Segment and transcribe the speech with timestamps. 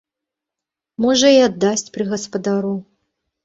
[1.05, 2.77] Можа, і аддасць пры гаспадару.